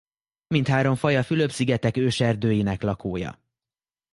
[0.47, 3.39] Mindhárom faj a Fülöp-szigetek esőerdeinek lakója.